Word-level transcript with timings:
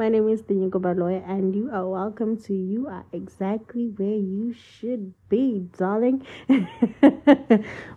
My 0.00 0.08
name 0.08 0.30
is 0.30 0.40
Dinyuko 0.40 0.80
Baloy, 0.80 1.22
and 1.28 1.54
you 1.54 1.68
are 1.70 1.86
welcome 1.86 2.38
to 2.44 2.54
You 2.54 2.86
Are 2.86 3.04
Exactly 3.12 3.88
Where 3.88 4.08
You 4.08 4.54
Should 4.54 5.12
Be, 5.28 5.68
darling. 5.76 6.26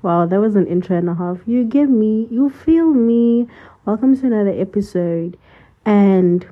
wow, 0.01 0.25
that 0.25 0.41
was 0.41 0.57
an 0.57 0.67
intro 0.67 0.97
and 0.97 1.07
a 1.07 1.15
half. 1.15 1.37
You 1.45 1.63
get 1.63 1.89
me, 1.89 2.27
you 2.29 2.49
feel 2.49 2.87
me. 2.93 3.47
Welcome 3.85 4.19
to 4.19 4.27
another 4.27 4.49
episode. 4.49 5.37
And 5.85 6.45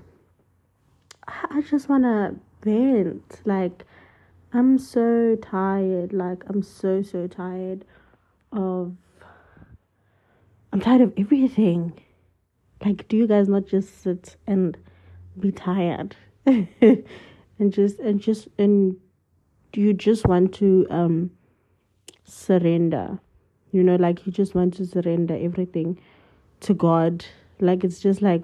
I 1.27 1.61
just 1.69 1.89
want 1.89 2.03
to 2.03 2.35
vent. 2.63 3.41
Like, 3.43 3.83
I'm 4.53 4.77
so 4.77 5.35
tired. 5.35 6.13
Like, 6.13 6.43
I'm 6.47 6.63
so, 6.63 7.01
so 7.01 7.27
tired 7.27 7.83
of. 8.53 8.95
I'm 10.71 10.79
tired 10.79 11.01
of 11.01 11.13
everything. 11.17 11.99
Like, 12.85 13.09
do 13.09 13.17
you 13.17 13.27
guys 13.27 13.49
not 13.49 13.65
just 13.65 14.01
sit 14.01 14.37
and 14.47 14.77
be 15.39 15.51
tired. 15.51 16.15
And 17.59 17.71
just 17.71 17.99
and 17.99 18.19
just 18.19 18.47
and 18.57 18.95
you 19.75 19.93
just 19.93 20.25
want 20.25 20.51
to 20.55 20.87
um 20.89 21.29
surrender. 22.25 23.19
You 23.71 23.83
know 23.83 23.97
like 23.97 24.25
you 24.25 24.31
just 24.31 24.55
want 24.55 24.73
to 24.75 24.85
surrender 24.87 25.37
everything 25.39 25.99
to 26.61 26.73
god. 26.73 27.23
Like 27.59 27.83
it's 27.83 27.99
just 27.99 28.23
like 28.23 28.43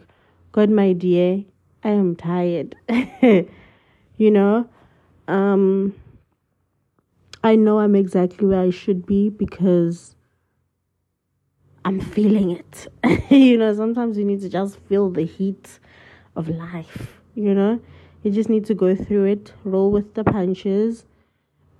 god 0.51 0.69
my 0.69 0.93
dear 0.93 1.43
i 1.83 1.89
am 1.89 2.15
tired. 2.15 2.75
You 4.17 4.31
know? 4.31 4.69
Um 5.27 5.95
i 7.43 7.55
know 7.55 7.79
i'm 7.79 7.95
exactly 7.95 8.47
where 8.47 8.61
i 8.61 8.69
should 8.69 9.05
be 9.05 9.29
because 9.29 10.15
i'm 11.85 11.99
feeling 11.99 12.51
it. 12.51 12.87
You 13.31 13.57
know 13.57 13.73
sometimes 13.73 14.17
you 14.17 14.25
need 14.25 14.41
to 14.41 14.49
just 14.49 14.77
feel 14.81 15.09
the 15.09 15.25
heat 15.25 15.79
of 16.37 16.47
life, 16.47 17.19
you 17.35 17.53
know? 17.53 17.81
You 18.23 18.31
just 18.31 18.49
need 18.49 18.65
to 18.65 18.73
go 18.73 18.95
through 18.95 19.25
it, 19.25 19.53
roll 19.63 19.91
with 19.91 20.13
the 20.13 20.23
punches, 20.23 21.05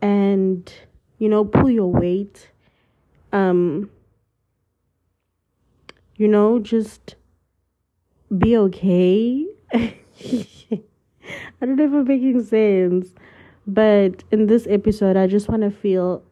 and, 0.02 0.72
you 1.18 1.30
know, 1.30 1.46
pull 1.46 1.70
your 1.70 1.92
weight. 1.92 2.52
Um, 3.32 3.90
you 6.16 6.28
know, 6.28 6.60
just 6.60 7.16
be 8.36 8.58
okay. 8.58 9.46
I 9.74 9.96
don't 11.62 11.76
know 11.76 11.86
if 11.86 11.94
I'm 11.94 12.06
making 12.06 12.44
sense. 12.44 13.14
But 13.66 14.24
in 14.32 14.48
this 14.48 14.66
episode, 14.70 15.18
I 15.18 15.28
just 15.28 15.50
want 15.50 15.64
to 15.64 15.72
feel, 15.72 16.24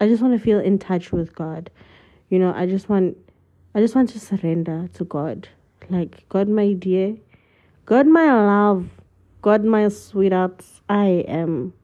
I 0.00 0.08
just 0.08 0.22
want 0.22 0.34
to 0.36 0.44
feel 0.44 0.58
in 0.58 0.78
touch 0.78 1.12
with 1.12 1.34
God. 1.34 1.70
You 2.28 2.40
know, 2.40 2.52
I 2.52 2.66
just 2.66 2.88
want, 2.88 3.16
I 3.74 3.80
just 3.80 3.94
want 3.94 4.08
to 4.10 4.20
surrender 4.20 4.88
to 4.94 5.04
God. 5.04 5.48
Like, 5.88 6.28
God, 6.28 6.48
my 6.48 6.72
dear, 6.72 7.16
God, 7.84 8.08
my 8.08 8.24
love, 8.24 8.88
God, 9.40 9.64
my 9.64 9.88
sweethearts, 9.88 10.80
I 10.88 11.24
am, 11.28 11.74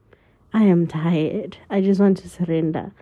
I 0.53 0.65
am 0.65 0.89
tired. 0.89 1.57
I 1.71 1.81
just 1.81 2.01
want 2.01 2.19
to 2.19 2.29
surrender, 2.29 2.93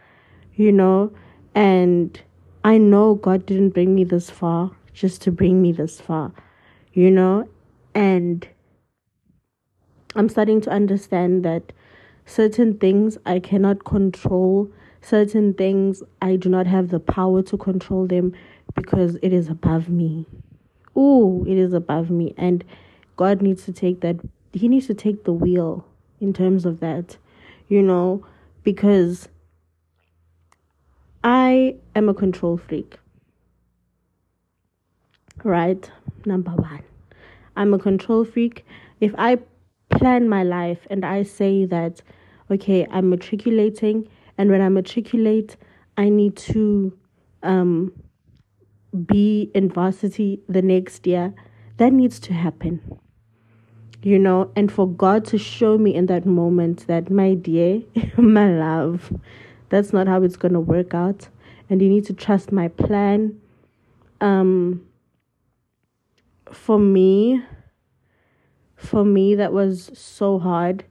you 0.54 0.72
know? 0.72 1.10
And 1.54 2.20
I 2.64 2.76
know 2.76 3.14
God 3.14 3.46
didn't 3.46 3.70
bring 3.70 3.94
me 3.94 4.04
this 4.04 4.28
far 4.28 4.72
just 4.92 5.22
to 5.22 5.32
bring 5.32 5.62
me 5.62 5.72
this 5.72 6.02
far, 6.02 6.32
you 6.92 7.10
know? 7.10 7.48
And 7.94 8.46
I'm 10.14 10.28
starting 10.28 10.60
to 10.62 10.70
understand 10.70 11.46
that 11.46 11.72
certain 12.26 12.76
things 12.76 13.16
I 13.24 13.38
cannot 13.38 13.84
control, 13.84 14.70
certain 15.00 15.54
things 15.54 16.02
I 16.20 16.36
do 16.36 16.50
not 16.50 16.66
have 16.66 16.90
the 16.90 17.00
power 17.00 17.42
to 17.44 17.56
control 17.56 18.06
them 18.06 18.34
because 18.74 19.16
it 19.22 19.32
is 19.32 19.48
above 19.48 19.88
me 19.88 20.26
oh, 20.96 21.44
it 21.46 21.56
is 21.56 21.72
above 21.72 22.10
me. 22.10 22.34
And 22.36 22.64
God 23.16 23.42
needs 23.42 23.64
to 23.64 23.72
take 23.72 24.00
that, 24.00 24.16
He 24.52 24.68
needs 24.68 24.86
to 24.86 24.94
take 24.94 25.24
the 25.24 25.32
wheel 25.32 25.86
in 26.20 26.32
terms 26.32 26.66
of 26.66 26.80
that, 26.80 27.16
you 27.68 27.82
know, 27.82 28.24
because 28.62 29.28
I 31.22 31.76
am 31.94 32.08
a 32.08 32.14
control 32.14 32.56
freak. 32.56 32.98
Right? 35.42 35.90
Number 36.24 36.52
one. 36.52 36.82
I'm 37.56 37.74
a 37.74 37.78
control 37.78 38.24
freak. 38.24 38.64
If 39.00 39.14
I 39.18 39.38
plan 39.90 40.28
my 40.28 40.42
life 40.42 40.86
and 40.90 41.04
I 41.04 41.22
say 41.24 41.64
that, 41.66 42.02
okay, 42.50 42.86
I'm 42.90 43.10
matriculating, 43.10 44.08
and 44.38 44.50
when 44.50 44.60
I 44.60 44.68
matriculate, 44.68 45.56
I 45.96 46.08
need 46.08 46.36
to 46.36 46.96
um, 47.42 47.92
be 49.06 49.50
in 49.54 49.68
varsity 49.68 50.42
the 50.48 50.62
next 50.62 51.06
year, 51.06 51.34
that 51.76 51.92
needs 51.92 52.18
to 52.20 52.32
happen. 52.34 52.80
You 54.02 54.18
know, 54.18 54.50
and 54.56 54.72
for 54.72 54.88
God 54.88 55.24
to 55.26 55.38
show 55.38 55.76
me 55.76 55.94
in 55.94 56.06
that 56.06 56.24
moment 56.24 56.86
that, 56.86 57.10
my 57.10 57.34
dear, 57.34 57.82
my 58.16 58.50
love, 58.50 59.12
that's 59.68 59.92
not 59.92 60.08
how 60.08 60.22
it's 60.22 60.36
going 60.36 60.54
to 60.54 60.60
work 60.60 60.94
out. 60.94 61.28
And 61.68 61.80
you 61.82 61.88
need 61.88 62.06
to 62.06 62.14
trust 62.14 62.50
my 62.50 62.68
plan. 62.68 63.38
Um, 64.20 64.86
for 66.50 66.78
me, 66.78 67.42
for 68.76 69.04
me, 69.04 69.34
that 69.34 69.52
was 69.52 69.90
so 69.94 70.38
hard 70.38 70.84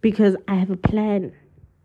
because 0.00 0.36
I 0.48 0.54
have 0.54 0.70
a 0.70 0.76
plan, 0.76 1.32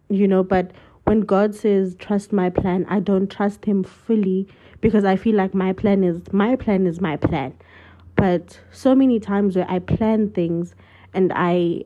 you 0.10 0.28
know, 0.28 0.44
but 0.44 0.72
when 1.04 1.22
God 1.22 1.54
says, 1.54 1.96
trust 1.96 2.32
my 2.32 2.50
plan, 2.50 2.86
I 2.88 3.00
don't 3.00 3.30
trust 3.30 3.66
Him 3.66 3.84
fully 3.84 4.48
because 4.84 5.06
I 5.06 5.16
feel 5.16 5.36
like 5.36 5.54
my 5.54 5.72
plan 5.72 6.04
is 6.04 6.22
my 6.34 6.58
plan 6.58 6.86
is 6.86 7.00
my 7.00 7.16
plan. 7.16 7.54
But 8.18 8.60
so 8.70 8.94
many 8.94 9.18
times 9.18 9.56
where 9.56 9.66
I 9.70 9.80
plan 9.80 10.30
things 10.30 10.76
and 11.14 11.32
I 11.34 11.86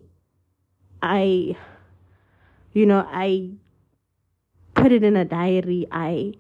I 1.04 1.56
you 2.74 2.88
know, 2.88 3.08
I 3.10 3.52
put 4.74 4.92
it 4.92 5.04
in 5.04 5.16
a 5.16 5.26
diary, 5.26 5.88
I 5.92 6.34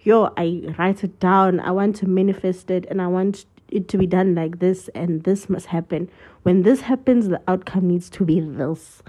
yo, 0.00 0.32
I 0.36 0.74
write 0.76 1.04
it 1.04 1.20
down, 1.20 1.60
I 1.60 1.70
want 1.70 1.94
to 1.96 2.06
manifest 2.06 2.68
it 2.70 2.84
and 2.90 3.00
I 3.00 3.06
want 3.06 3.46
it 3.68 3.86
to 3.88 3.96
be 3.96 4.06
done 4.08 4.34
like 4.34 4.58
this 4.58 4.88
and 4.88 5.22
this 5.22 5.48
must 5.48 5.66
happen. 5.66 6.10
When 6.42 6.62
this 6.62 6.80
happens, 6.80 7.28
the 7.28 7.40
outcome 7.46 7.86
needs 7.86 8.10
to 8.10 8.24
be 8.24 8.40
this. 8.40 9.04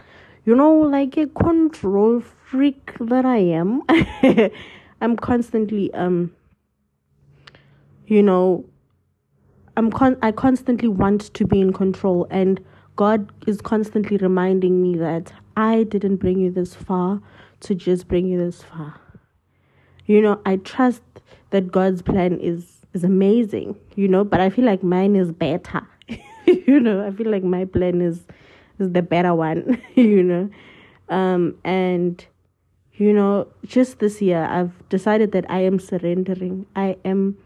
You 0.46 0.56
know, 0.56 0.76
like 0.76 1.18
a 1.18 1.26
control 1.26 2.22
freak 2.22 2.94
that 3.00 3.26
I 3.26 3.38
am. 3.38 3.82
I'm 5.02 5.16
constantly 5.16 5.92
um 5.96 6.32
you 8.08 8.24
know 8.24 8.66
i'm 9.76 9.92
con- 9.92 10.18
i 10.22 10.32
constantly 10.32 10.88
want 10.88 11.34
to 11.34 11.46
be 11.46 11.60
in 11.60 11.72
control 11.74 12.26
and 12.32 12.64
god 12.96 13.32
is 13.46 13.62
constantly 13.62 14.18
reminding 14.18 14.82
me 14.82 14.98
that 14.98 15.34
i 15.56 15.84
didn't 15.84 16.16
bring 16.18 16.40
you 16.40 16.50
this 16.50 16.74
far 16.74 17.22
to 17.60 17.74
just 17.74 18.08
bring 18.08 18.28
you 18.28 18.38
this 18.38 18.62
far. 18.64 19.00
You 20.06 20.22
know 20.22 20.40
i 20.46 20.56
trust 20.58 21.02
that 21.50 21.72
god's 21.72 22.02
plan 22.02 22.40
is 22.40 22.78
is 22.94 23.04
amazing 23.04 23.76
you 23.96 24.08
know 24.08 24.24
but 24.24 24.40
i 24.40 24.50
feel 24.50 24.66
like 24.66 24.84
mine 24.84 25.16
is 25.16 25.32
better. 25.32 25.82
You 26.66 26.80
know 26.80 27.06
i 27.06 27.12
feel 27.12 27.30
like 27.30 27.44
my 27.44 27.66
plan 27.66 28.00
is 28.02 28.26
is 28.80 28.92
the 28.94 29.02
better 29.02 29.34
one 29.36 29.82
you 29.96 30.24
know. 30.24 30.50
Um 31.10 31.56
and 31.66 32.26
you 32.94 33.12
know 33.12 33.48
just 33.66 34.00
this 34.00 34.22
year 34.22 34.44
i've 34.46 34.88
decided 34.90 35.34
that 35.34 35.50
i 35.50 35.60
am 35.60 35.78
surrendering. 35.78 36.66
I 36.76 36.96
am 37.04 37.38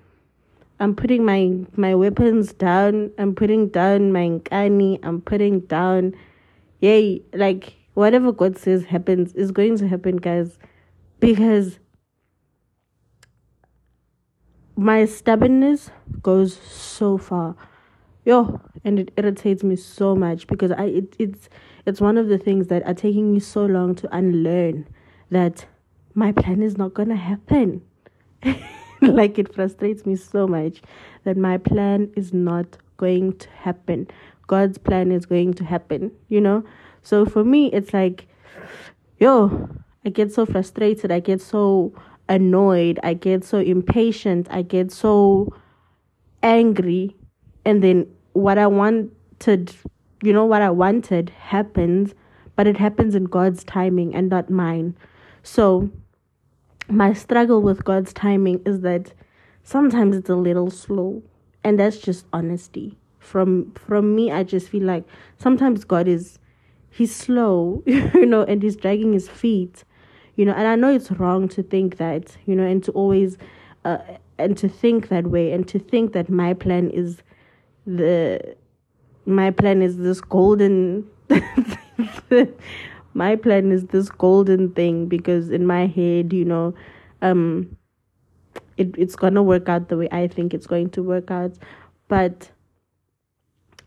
I'm 0.82 0.96
putting 0.96 1.24
my 1.24 1.52
my 1.76 1.94
weapons 1.94 2.54
down. 2.54 3.12
I'm 3.20 3.36
putting 3.36 3.70
down 3.70 4.12
my 4.12 4.28
nkani. 4.28 4.98
I'm 5.04 5.22
putting 5.22 5.60
down, 5.60 6.16
yay! 6.80 7.22
Like 7.36 7.76
whatever 7.94 8.32
God 8.32 8.58
says 8.58 8.86
happens 8.86 9.32
is 9.34 9.52
going 9.52 9.78
to 9.78 9.88
happen, 9.88 10.18
guys, 10.18 10.58
because 11.20 11.78
my 14.76 15.06
stubbornness 15.06 15.92
goes 16.24 16.58
so 16.58 17.20
far, 17.20 17.56
yo, 18.26 18.60
and 18.84 18.98
it 18.98 19.12
irritates 19.18 19.64
me 19.64 19.76
so 19.76 20.16
much 20.16 20.48
because 20.48 20.72
I 20.72 20.86
it, 20.86 21.16
it's 21.20 21.48
it's 21.86 22.02
one 22.02 22.18
of 22.18 22.28
the 22.28 22.40
things 22.40 22.70
that 22.70 22.82
are 22.88 22.96
taking 22.96 23.32
me 23.32 23.40
so 23.40 23.68
long 23.68 23.94
to 23.96 24.16
unlearn 24.16 24.88
that 25.30 25.68
my 26.16 26.32
plan 26.32 26.64
is 26.64 26.76
not 26.76 26.96
gonna 26.96 27.16
happen. 27.16 27.84
like 29.16 29.40
it 29.40 29.54
frustrates 29.54 30.06
me 30.06 30.16
so 30.16 30.48
much 30.48 30.82
that 31.24 31.38
my 31.38 31.58
plan 31.58 32.12
is 32.16 32.34
not 32.34 32.78
going 32.98 33.36
to 33.38 33.50
happen. 33.50 34.08
God's 34.48 34.78
plan 34.78 35.12
is 35.12 35.26
going 35.26 35.54
to 35.56 35.64
happen, 35.64 36.12
you 36.30 36.40
know? 36.40 36.64
So 37.02 37.26
for 37.26 37.44
me, 37.44 37.72
it's 37.72 37.94
like, 37.94 38.28
yo, 39.18 39.70
I 40.06 40.10
get 40.10 40.32
so 40.32 40.46
frustrated. 40.46 41.12
I 41.12 41.20
get 41.20 41.42
so 41.42 41.94
annoyed. 42.30 43.00
I 43.02 43.16
get 43.16 43.44
so 43.44 43.58
impatient. 43.58 44.48
I 44.52 44.62
get 44.62 44.92
so 44.92 45.54
angry. 46.44 47.16
And 47.66 47.84
then 47.84 48.08
what 48.34 48.58
I 48.58 48.68
wanted, 48.68 49.76
you 50.22 50.34
know, 50.34 50.46
what 50.46 50.62
I 50.62 50.70
wanted 50.70 51.30
happens, 51.30 52.14
but 52.56 52.68
it 52.68 52.78
happens 52.78 53.16
in 53.16 53.24
God's 53.24 53.64
timing 53.64 54.14
and 54.14 54.30
not 54.30 54.50
mine. 54.50 54.96
So 55.44 55.90
my 56.92 57.14
struggle 57.14 57.62
with 57.62 57.84
God's 57.84 58.14
timing 58.14 58.62
is 58.66 58.82
that 58.82 59.14
sometimes 59.64 60.16
it's 60.16 60.30
a 60.30 60.36
little 60.36 60.70
slow, 60.70 61.24
and 61.64 61.80
that's 61.80 61.98
just 61.98 62.26
honesty. 62.34 62.98
from 63.20 63.72
from 63.74 64.16
me 64.16 64.32
i 64.32 64.42
just 64.44 64.68
feel 64.68 64.84
like 64.84 65.04
sometimes 65.38 65.84
god 65.86 66.08
is 66.08 66.40
he's 66.90 67.16
slow 67.16 67.84
you 67.86 68.26
know 68.26 68.42
and 68.44 68.64
he's 68.64 68.76
dragging 68.76 69.14
his 69.14 69.30
feet 69.30 69.84
you 70.36 70.44
know 70.44 70.54
and 70.54 70.68
i 70.68 70.76
know 70.76 70.92
it's 70.94 71.12
wrong 71.12 71.48
to 71.48 71.62
think 71.64 71.98
that 71.98 72.36
you 72.48 72.56
know 72.56 72.64
and 72.64 72.84
to 72.84 72.92
always 72.94 73.38
uh, 73.86 74.00
and 74.40 74.58
to 74.58 74.68
think 74.68 75.10
that 75.10 75.28
way 75.28 75.52
and 75.52 75.68
to 75.68 75.78
think 75.80 76.14
that 76.14 76.30
my 76.30 76.54
plan 76.54 76.90
is 76.90 77.22
the 77.86 78.56
my 79.26 79.52
plan 79.52 79.82
is 79.82 79.98
this 79.98 80.20
golden 80.20 81.06
my 83.14 83.36
plan 83.36 83.72
is 83.72 83.86
this 83.88 84.10
golden 84.10 84.72
thing 84.72 85.08
because 85.08 85.50
in 85.50 85.66
my 85.66 85.88
head 85.88 86.34
you 86.34 86.46
know 86.46 86.74
um 87.22 87.76
it, 88.78 88.96
it's 88.98 89.16
gonna 89.16 89.44
work 89.44 89.70
out 89.70 89.90
the 89.90 89.98
way 89.98 90.08
i 90.12 90.28
think 90.28 90.54
it's 90.54 90.68
going 90.68 90.90
to 90.90 91.04
work 91.04 91.32
out. 91.32 91.54
But 92.08 92.52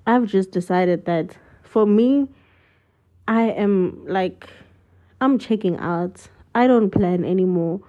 i've 0.06 0.26
just 0.26 0.50
decided 0.50 1.04
that 1.06 1.36
for 1.62 1.86
me 1.86 2.28
i 3.26 3.42
am 3.42 4.04
like 4.06 4.48
i'm 5.20 5.38
checking 5.38 5.76
out. 5.78 6.28
I 6.56 6.68
don't 6.68 6.90
plan 6.90 7.24
anymore. 7.24 7.80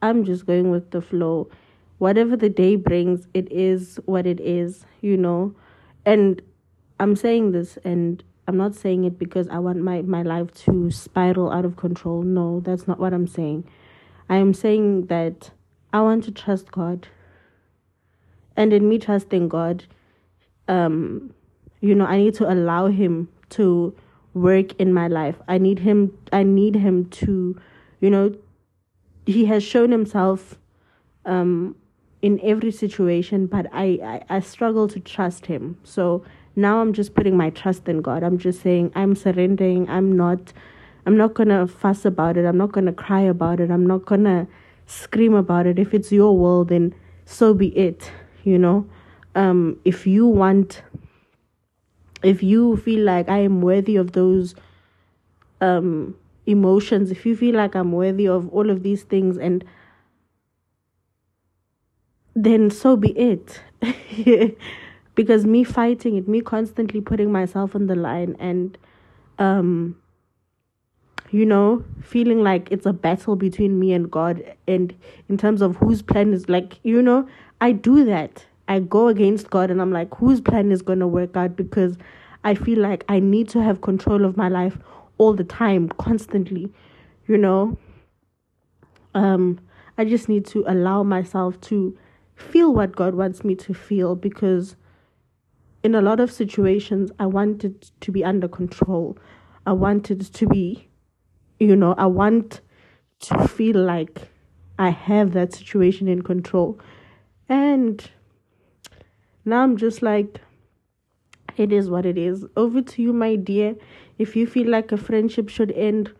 I'm 0.00 0.24
just 0.24 0.46
going 0.46 0.70
with 0.70 0.92
the 0.92 1.02
flow. 1.02 1.50
Whatever 1.98 2.36
the 2.36 2.48
day 2.48 2.76
brings 2.76 3.28
it 3.34 3.50
is 3.52 4.00
what 4.06 4.26
it 4.26 4.40
is 4.40 4.86
you 5.00 5.16
know? 5.16 5.54
And 6.06 6.40
i'm 7.00 7.16
saying 7.16 7.52
this 7.52 7.76
and 7.84 8.22
I'm 8.46 8.56
not 8.56 8.74
saying 8.74 9.04
it 9.04 9.18
because 9.18 9.48
I 9.48 9.58
want 9.58 9.78
my, 9.78 10.02
my 10.02 10.22
life 10.22 10.52
to 10.64 10.90
spiral 10.90 11.50
out 11.50 11.64
of 11.64 11.76
control. 11.76 12.22
No, 12.22 12.60
that's 12.60 12.86
not 12.86 12.98
what 12.98 13.14
I'm 13.14 13.26
saying. 13.26 13.64
I 14.28 14.36
am 14.36 14.52
saying 14.52 15.06
that 15.06 15.50
I 15.92 16.00
want 16.00 16.24
to 16.24 16.30
trust 16.30 16.70
God. 16.70 17.08
And 18.56 18.72
in 18.72 18.88
me 18.88 18.98
trusting 18.98 19.48
God, 19.48 19.84
um, 20.68 21.32
you 21.80 21.94
know, 21.94 22.06
I 22.06 22.18
need 22.18 22.34
to 22.34 22.50
allow 22.50 22.86
him 22.88 23.28
to 23.50 23.94
work 24.32 24.78
in 24.80 24.92
my 24.92 25.08
life. 25.08 25.36
I 25.48 25.58
need 25.58 25.80
him 25.80 26.16
I 26.32 26.42
need 26.42 26.74
him 26.76 27.06
to, 27.10 27.60
you 28.00 28.10
know, 28.10 28.34
he 29.26 29.44
has 29.46 29.62
shown 29.62 29.90
himself 29.90 30.58
um 31.24 31.76
in 32.22 32.40
every 32.42 32.70
situation, 32.70 33.46
but 33.46 33.66
I, 33.70 34.22
I, 34.30 34.36
I 34.36 34.40
struggle 34.40 34.88
to 34.88 34.98
trust 34.98 35.44
him. 35.44 35.78
So 35.84 36.24
now 36.56 36.80
i'm 36.80 36.92
just 36.92 37.14
putting 37.14 37.36
my 37.36 37.50
trust 37.50 37.88
in 37.88 38.02
god. 38.02 38.22
I'm 38.22 38.38
just 38.38 38.62
saying 38.62 38.92
i'm 38.94 39.14
surrendering. 39.14 39.88
I'm 39.88 40.16
not 40.16 40.52
i'm 41.06 41.16
not 41.16 41.34
gonna 41.34 41.66
fuss 41.66 42.04
about 42.04 42.36
it. 42.36 42.44
I'm 42.44 42.58
not 42.58 42.72
gonna 42.72 42.92
cry 42.92 43.22
about 43.22 43.60
it. 43.60 43.70
I'm 43.70 43.86
not 43.86 44.04
gonna 44.04 44.46
scream 44.86 45.34
about 45.34 45.66
it. 45.66 45.78
If 45.78 45.94
it's 45.94 46.12
your 46.12 46.38
will 46.38 46.64
then 46.64 46.94
so 47.24 47.54
be 47.54 47.68
it 47.76 48.10
you 48.44 48.58
know? 48.58 48.86
Um 49.34 49.80
if 49.84 50.06
you 50.06 50.26
want 50.26 50.82
if 52.24 52.42
you 52.42 52.76
feel 52.78 53.04
like 53.04 53.28
i 53.28 53.38
am 53.38 53.60
worthy 53.60 53.96
of 53.96 54.12
those 54.12 54.54
um 55.60 56.16
emotions 56.46 57.10
if 57.10 57.24
you 57.26 57.36
feel 57.36 57.54
like 57.54 57.76
i'm 57.76 57.92
worthy 57.92 58.26
of 58.26 58.48
all 58.48 58.70
of 58.70 58.82
these 58.82 59.02
things 59.02 59.36
and 59.36 59.64
then 62.34 62.70
so 62.70 62.96
be 62.96 63.10
it 63.10 63.60
because 65.14 65.44
me 65.46 65.64
fighting 65.64 66.16
it 66.16 66.28
me 66.28 66.40
constantly 66.40 67.00
putting 67.00 67.30
myself 67.30 67.74
on 67.74 67.86
the 67.86 67.94
line 67.94 68.36
and 68.38 68.76
um 69.38 69.96
you 71.30 71.44
know 71.44 71.84
feeling 72.00 72.42
like 72.42 72.70
it's 72.70 72.86
a 72.86 72.92
battle 72.92 73.36
between 73.36 73.78
me 73.78 73.92
and 73.92 74.10
god 74.10 74.42
and 74.68 74.94
in 75.28 75.36
terms 75.36 75.62
of 75.62 75.76
whose 75.76 76.02
plan 76.02 76.32
is 76.32 76.48
like 76.48 76.78
you 76.82 77.02
know 77.02 77.28
i 77.60 77.72
do 77.72 78.04
that. 78.04 78.46
I 78.66 78.78
go 78.80 79.08
against 79.08 79.50
god 79.50 79.70
and 79.70 79.80
i'm 79.80 79.92
like 79.92 80.14
whose 80.14 80.40
plan 80.40 80.72
is 80.72 80.80
going 80.80 81.00
to 81.00 81.06
work 81.06 81.36
out? 81.36 81.56
Because 81.56 81.98
i 82.44 82.54
feel 82.54 82.78
like 82.78 83.04
i 83.08 83.20
need 83.20 83.48
to 83.50 83.62
have 83.62 83.80
control 83.80 84.24
of 84.24 84.36
my 84.36 84.48
life 84.48 84.78
all 85.18 85.34
the 85.34 85.44
time 85.44 85.88
constantly 85.90 86.72
you 87.26 87.38
know? 87.38 87.76
Um 89.14 89.60
i 89.98 90.04
just 90.04 90.28
need 90.28 90.46
to 90.46 90.64
allow 90.66 91.02
myself 91.02 91.60
to 91.62 91.96
feel 92.36 92.72
what 92.72 92.96
god 92.96 93.14
wants 93.14 93.44
me 93.44 93.54
to 93.54 93.74
feel 93.74 94.14
because 94.14 94.76
in 95.84 95.94
a 95.94 96.00
lot 96.00 96.18
of 96.18 96.32
situations, 96.32 97.12
I 97.20 97.26
wanted 97.26 97.90
to 98.00 98.10
be 98.10 98.24
under 98.24 98.48
control. 98.48 99.18
I 99.66 99.72
wanted 99.72 100.22
to 100.22 100.46
be, 100.46 100.88
you 101.60 101.76
know, 101.76 101.94
I 101.98 102.06
want 102.06 102.62
to 103.20 103.46
feel 103.46 103.76
like 103.76 104.28
I 104.78 104.88
have 104.88 105.34
that 105.34 105.52
situation 105.52 106.08
in 106.08 106.22
control. 106.22 106.80
And 107.50 108.10
now 109.44 109.62
I'm 109.62 109.76
just 109.76 110.00
like, 110.00 110.40
it 111.58 111.70
is 111.70 111.90
what 111.90 112.06
it 112.06 112.16
is. 112.16 112.46
Over 112.56 112.80
to 112.80 113.02
you, 113.02 113.12
my 113.12 113.36
dear. 113.36 113.76
If 114.18 114.34
you 114.34 114.46
feel 114.46 114.68
like 114.68 114.90
a 114.90 114.96
friendship 114.96 115.50
should 115.50 115.70
end, 115.72 116.12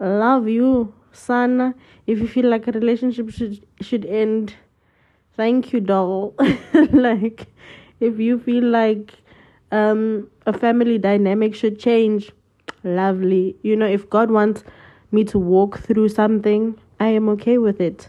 love 0.00 0.48
you, 0.48 0.92
son. 1.12 1.74
If 2.08 2.18
you 2.18 2.26
feel 2.26 2.50
like 2.50 2.66
a 2.66 2.72
relationship 2.72 3.30
should 3.30 3.64
should 3.80 4.04
end, 4.04 4.54
thank 5.36 5.72
you, 5.72 5.80
doll. 5.80 6.34
like 6.92 7.46
if 8.00 8.18
you 8.18 8.38
feel 8.38 8.64
like 8.64 9.12
um, 9.72 10.30
a 10.46 10.52
family 10.52 10.98
dynamic 10.98 11.54
should 11.54 11.78
change, 11.78 12.30
lovely. 12.84 13.56
You 13.62 13.76
know, 13.76 13.86
if 13.86 14.08
God 14.08 14.30
wants 14.30 14.64
me 15.12 15.24
to 15.24 15.38
walk 15.38 15.78
through 15.78 16.08
something, 16.10 16.78
I 17.00 17.08
am 17.08 17.28
okay 17.30 17.58
with 17.58 17.80
it. 17.80 18.08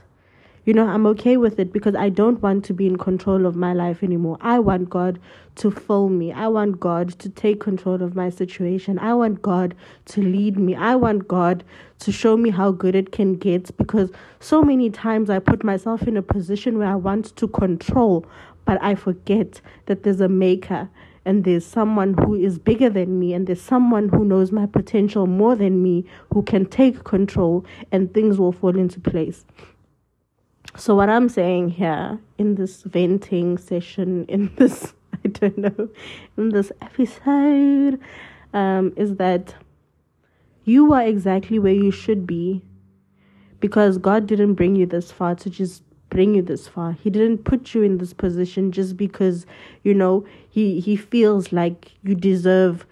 You 0.66 0.74
know, 0.74 0.86
I'm 0.86 1.06
okay 1.08 1.38
with 1.38 1.60
it 1.60 1.72
because 1.72 1.96
I 1.96 2.10
don't 2.10 2.42
want 2.42 2.66
to 2.66 2.74
be 2.74 2.88
in 2.88 2.98
control 2.98 3.46
of 3.46 3.56
my 3.56 3.72
life 3.72 4.04
anymore. 4.04 4.38
I 4.42 4.60
want 4.60 4.90
God 4.90 5.18
to 5.56 5.72
fill 5.72 6.10
me. 6.10 6.34
I 6.34 6.50
want 6.50 6.82
God 6.82 7.18
to 7.20 7.30
take 7.30 7.62
control 7.62 8.04
of 8.04 8.18
my 8.18 8.30
situation. 8.30 9.00
I 9.00 9.14
want 9.14 9.42
God 9.42 9.76
to 10.08 10.22
lead 10.22 10.60
me. 10.60 10.76
I 10.76 10.96
want 10.96 11.26
God 11.26 11.64
to 12.00 12.12
show 12.12 12.36
me 12.36 12.50
how 12.50 12.72
good 12.72 12.96
it 12.96 13.14
can 13.14 13.38
get 13.38 13.78
because 13.78 14.12
so 14.42 14.62
many 14.62 14.90
times 14.90 15.30
I 15.30 15.40
put 15.40 15.64
myself 15.64 16.06
in 16.06 16.18
a 16.18 16.22
position 16.22 16.78
where 16.78 16.90
I 16.90 16.96
want 16.96 17.34
to 17.38 17.48
control 17.48 18.26
but 18.68 18.84
I 18.84 18.96
forget 18.96 19.62
that 19.86 20.04
there's 20.04 20.20
a 20.20 20.28
maker 20.28 20.90
and 21.24 21.46
there's 21.46 21.66
someone 21.66 22.16
who 22.16 22.36
is 22.36 22.60
bigger 22.60 22.90
than 22.90 23.18
me 23.18 23.34
and 23.34 23.48
there's 23.48 23.62
someone 23.62 24.10
who 24.10 24.26
knows 24.26 24.52
my 24.52 24.66
potential 24.66 25.26
more 25.26 25.56
than 25.56 25.82
me 25.82 26.06
who 26.34 26.44
can 26.44 26.66
take 26.66 27.06
control 27.06 27.66
and 27.94 28.14
things 28.14 28.38
will 28.38 28.52
fall 28.52 28.78
into 28.78 29.00
place. 29.00 29.46
So 30.76 30.96
what 30.96 31.10
I'm 31.10 31.30
saying 31.30 31.70
here 31.70 32.20
in 32.38 32.56
this 32.56 32.84
venting 32.84 33.58
session 33.58 34.26
in 34.26 34.52
this 34.58 34.94
I 35.26 35.30
don't 35.30 35.58
know 35.58 35.90
in 36.38 36.50
this 36.50 36.72
episode 36.82 38.00
um, 38.54 38.94
is 38.98 39.16
that 39.16 39.56
you 40.66 40.92
are 40.92 41.04
exactly 41.04 41.58
where 41.58 41.74
you 41.74 41.92
should 41.92 42.28
be 42.28 42.62
because 43.62 43.98
God 43.98 44.28
didn't 44.28 44.56
bring 44.56 44.76
you 44.76 44.86
this 44.86 45.10
far 45.10 45.36
to 45.36 45.50
just 45.50 45.84
bring 46.10 46.36
you 46.36 46.42
this 46.42 46.68
far. 46.68 46.94
He 46.94 47.10
didn't 47.10 47.40
put 47.44 47.74
you 47.74 47.82
in 47.84 47.98
this 47.98 48.14
position 48.14 48.72
just 48.72 48.98
because, 48.98 49.46
you 49.84 49.94
know, 49.94 50.26
he 50.50 50.80
he 50.80 50.96
feels 50.96 51.52
like 51.52 51.92
you 52.04 52.16
deserve 52.16 52.86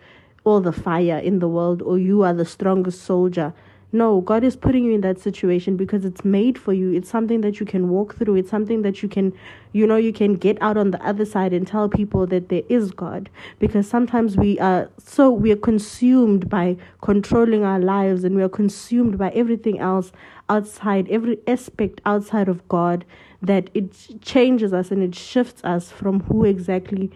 all 0.43 0.61
the 0.61 0.71
fire 0.71 1.17
in 1.17 1.39
the 1.39 1.47
world 1.47 1.81
or 1.81 1.97
you 1.97 2.21
are 2.23 2.33
the 2.33 2.45
strongest 2.45 3.01
soldier. 3.01 3.53
No, 3.95 4.19
God 4.19 4.43
is 4.43 4.57
putting 4.57 4.83
you 4.83 4.91
in 4.91 4.99
that 5.01 5.21
situation 5.21 5.77
because 5.77 6.03
it's 6.03 6.25
made 6.25 6.59
for 6.59 6.73
you. 6.73 6.91
It's 6.91 7.09
something 7.09 7.39
that 7.39 7.61
you 7.61 7.65
can 7.65 7.87
walk 7.87 8.17
through. 8.17 8.35
It's 8.35 8.49
something 8.49 8.81
that 8.81 9.01
you 9.01 9.07
can, 9.07 9.31
you 9.71 9.87
know, 9.87 9.95
you 9.95 10.11
can 10.11 10.33
get 10.33 10.61
out 10.61 10.75
on 10.75 10.91
the 10.91 11.01
other 11.01 11.23
side 11.23 11.53
and 11.53 11.65
tell 11.65 11.87
people 11.87 12.27
that 12.27 12.49
there 12.49 12.63
is 12.67 12.91
God. 12.91 13.29
Because 13.57 13.87
sometimes 13.87 14.35
we 14.35 14.59
are 14.59 14.89
so, 14.97 15.31
we 15.31 15.49
are 15.53 15.55
consumed 15.55 16.49
by 16.49 16.75
controlling 16.99 17.63
our 17.63 17.79
lives 17.79 18.25
and 18.25 18.35
we 18.35 18.43
are 18.43 18.49
consumed 18.49 19.17
by 19.17 19.29
everything 19.29 19.79
else 19.79 20.11
outside, 20.49 21.07
every 21.09 21.39
aspect 21.47 22.01
outside 22.05 22.49
of 22.49 22.67
God, 22.67 23.05
that 23.41 23.69
it 23.73 23.95
changes 24.21 24.73
us 24.73 24.91
and 24.91 25.03
it 25.03 25.15
shifts 25.15 25.63
us 25.63 25.89
from 25.89 26.19
who 26.23 26.43
exactly, 26.43 27.11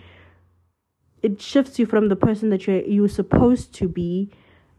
it 1.21 1.41
shifts 1.41 1.77
you 1.77 1.85
from 1.85 2.07
the 2.07 2.15
person 2.15 2.51
that 2.51 2.67
you're, 2.67 2.83
you're 2.83 3.09
supposed 3.09 3.73
to 3.73 3.89
be 3.89 4.31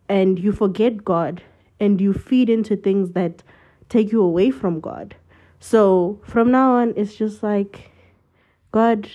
and 0.08 0.38
you 0.38 0.50
forget 0.50 1.04
God 1.04 1.42
and 1.80 2.00
you 2.00 2.12
feed 2.12 2.50
into 2.50 2.76
things 2.76 3.12
that 3.12 3.42
take 3.88 4.12
you 4.12 4.22
away 4.22 4.50
from 4.50 4.80
God. 4.80 5.16
So 5.58 6.20
from 6.24 6.50
now 6.50 6.74
on, 6.76 6.94
it's 6.96 7.16
just 7.16 7.42
like, 7.42 7.90
God, 8.72 9.10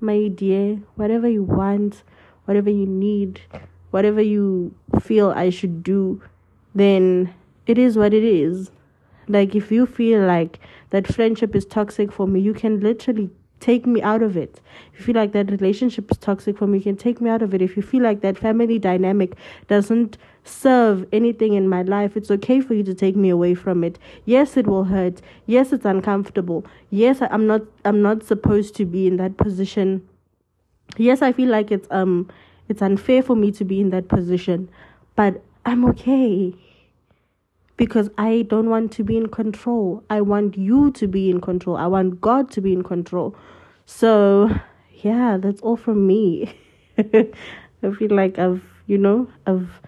my 0.00 0.28
dear, 0.28 0.80
whatever 0.94 1.28
you 1.28 1.42
want, 1.42 2.02
whatever 2.44 2.70
you 2.70 2.86
need, 2.86 3.40
whatever 3.90 4.20
you 4.20 4.74
feel 5.00 5.30
I 5.30 5.50
should 5.50 5.82
do, 5.82 6.22
then 6.74 7.34
it 7.66 7.78
is 7.78 7.96
what 7.96 8.14
it 8.14 8.24
is. 8.24 8.70
Like, 9.28 9.54
if 9.54 9.70
you 9.70 9.86
feel 9.86 10.22
like 10.22 10.58
that 10.90 11.06
friendship 11.06 11.54
is 11.54 11.64
toxic 11.64 12.10
for 12.12 12.26
me, 12.26 12.40
you 12.40 12.54
can 12.54 12.80
literally 12.80 13.30
take 13.62 13.86
me 13.86 14.02
out 14.02 14.22
of 14.22 14.36
it. 14.36 14.60
If 14.92 15.00
you 15.00 15.06
feel 15.06 15.14
like 15.14 15.32
that 15.32 15.50
relationship 15.50 16.10
is 16.10 16.18
toxic 16.18 16.58
for 16.58 16.66
me, 16.66 16.78
you 16.78 16.84
can 16.84 16.96
take 16.96 17.20
me 17.20 17.30
out 17.30 17.40
of 17.40 17.54
it. 17.54 17.62
If 17.62 17.76
you 17.76 17.82
feel 17.82 18.02
like 18.02 18.20
that 18.20 18.36
family 18.36 18.78
dynamic 18.78 19.34
doesn't 19.68 20.18
serve 20.44 21.06
anything 21.12 21.54
in 21.54 21.68
my 21.68 21.82
life, 21.82 22.16
it's 22.16 22.30
okay 22.30 22.60
for 22.60 22.74
you 22.74 22.82
to 22.82 22.94
take 22.94 23.16
me 23.16 23.30
away 23.30 23.54
from 23.54 23.84
it. 23.84 23.98
Yes, 24.26 24.56
it 24.56 24.66
will 24.66 24.84
hurt. 24.84 25.22
Yes, 25.46 25.72
it's 25.72 25.86
uncomfortable. 25.86 26.66
Yes, 26.90 27.22
I'm 27.22 27.46
not 27.46 27.62
I'm 27.84 28.02
not 28.02 28.24
supposed 28.24 28.74
to 28.76 28.84
be 28.84 29.06
in 29.06 29.16
that 29.16 29.36
position 29.38 30.06
yes, 30.96 31.22
I 31.22 31.32
feel 31.32 31.48
like 31.48 31.70
it's 31.70 31.88
um 31.90 32.28
it's 32.68 32.82
unfair 32.82 33.22
for 33.22 33.36
me 33.36 33.50
to 33.52 33.64
be 33.64 33.80
in 33.80 33.90
that 33.90 34.08
position, 34.08 34.68
but 35.16 35.42
I'm 35.64 35.84
okay. 35.90 36.54
Because 37.82 38.10
I 38.16 38.42
don't 38.42 38.70
want 38.70 38.92
to 38.92 39.02
be 39.02 39.16
in 39.16 39.28
control. 39.28 40.04
I 40.08 40.20
want 40.20 40.56
you 40.56 40.92
to 40.92 41.08
be 41.08 41.28
in 41.28 41.40
control. 41.40 41.76
I 41.76 41.88
want 41.88 42.20
God 42.20 42.48
to 42.52 42.60
be 42.60 42.72
in 42.72 42.84
control. 42.84 43.34
So, 43.86 44.50
yeah, 45.02 45.36
that's 45.36 45.60
all 45.62 45.76
from 45.76 46.06
me. 46.06 46.54
I 46.96 47.90
feel 47.98 48.14
like 48.14 48.38
I've, 48.38 48.62
you 48.86 48.98
know, 48.98 49.26
I've 49.48 49.80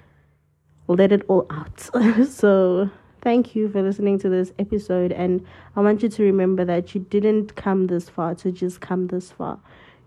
let 0.88 1.12
it 1.12 1.22
all 1.28 1.46
out. 1.50 1.88
so, 2.28 2.90
thank 3.22 3.54
you 3.54 3.68
for 3.68 3.80
listening 3.80 4.18
to 4.18 4.28
this 4.28 4.50
episode. 4.58 5.12
And 5.12 5.46
I 5.76 5.80
want 5.80 6.02
you 6.02 6.08
to 6.08 6.22
remember 6.24 6.64
that 6.64 6.96
you 6.96 7.00
didn't 7.00 7.54
come 7.54 7.86
this 7.86 8.08
far 8.08 8.34
to 8.34 8.50
just 8.50 8.80
come 8.80 9.06
this 9.06 9.30
far. 9.30 9.60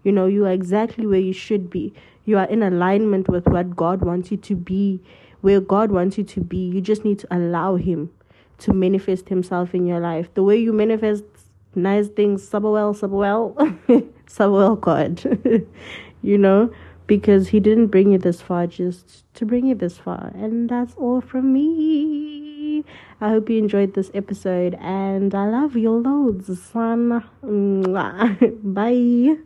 You 0.04 0.12
know, 0.12 0.26
you 0.26 0.46
are 0.46 0.52
exactly 0.52 1.08
where 1.08 1.22
you 1.22 1.32
should 1.32 1.70
be. 1.70 1.94
You 2.26 2.38
are 2.38 2.48
in 2.48 2.64
alignment 2.64 3.30
with 3.30 3.48
what 3.48 3.78
God 3.78 4.02
wants 4.02 4.30
you 4.30 4.36
to 4.36 4.56
be, 4.58 5.02
where 5.42 5.60
God 5.60 5.92
wants 5.92 6.18
you 6.18 6.24
to 6.24 6.42
be. 6.42 6.58
You 6.58 6.82
just 6.82 7.04
need 7.06 7.20
to 7.20 7.28
allow 7.32 7.76
Him 7.76 8.12
to 8.60 8.74
manifest 8.74 9.30
Himself 9.30 9.74
in 9.74 9.86
your 9.86 10.00
life. 10.00 10.34
The 10.34 10.44
way 10.44 10.58
you 10.58 10.74
manifest 10.74 11.24
nice 11.76 12.08
things, 12.08 12.48
Sabawell, 12.48 12.98
Sabawell, 12.98 13.56
Sabawell 14.28 14.80
God. 14.80 15.68
you 16.22 16.38
know, 16.38 16.72
because 17.06 17.50
He 17.50 17.60
didn't 17.60 17.88
bring 17.88 18.12
you 18.12 18.18
this 18.18 18.42
far 18.42 18.68
just 18.68 19.32
to 19.36 19.46
bring 19.46 19.68
you 19.68 19.76
this 19.76 19.98
far. 19.98 20.32
And 20.36 20.70
that's 20.70 20.94
all 20.96 21.22
from 21.22 21.54
me. 21.54 22.84
I 23.20 23.30
hope 23.30 23.50
you 23.50 23.58
enjoyed 23.58 23.94
this 23.94 24.12
episode 24.14 24.76
and 24.80 25.34
I 25.34 25.48
love 25.48 25.76
you 25.76 25.92
loads, 25.92 26.62
son. 26.62 27.24
Bye. 28.64 29.38